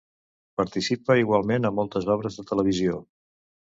Participa 0.61 1.19
igualment 1.25 1.71
a 1.71 1.75
moltes 1.83 2.11
obres 2.19 2.43
de 2.43 2.51
televisió. 2.53 3.03